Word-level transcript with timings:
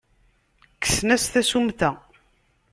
Kksen-as 0.83 1.25
tasummta. 1.33 1.91